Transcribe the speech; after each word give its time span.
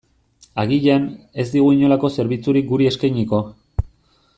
Agian, 0.63 1.05
ez 1.43 1.45
digu 1.57 1.69
inolako 1.75 2.13
zerbitzurik 2.17 2.69
guri 2.73 2.91
eskainiko. 2.95 3.47